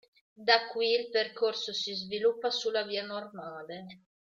[0.35, 3.85] Da qui il percorso si sviluppa sulla via normale.